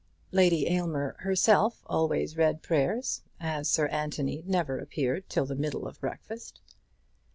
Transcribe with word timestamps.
Lady 0.31 0.67
Aylmer 0.67 1.15
herself 1.19 1.83
always 1.85 2.35
read 2.35 2.63
prayers, 2.63 3.21
as 3.39 3.69
Sir 3.69 3.85
Anthony 3.89 4.43
never 4.47 4.79
appeared 4.79 5.29
till 5.29 5.45
the 5.45 5.53
middle 5.53 5.85
of 5.87 5.99
breakfast. 6.01 6.59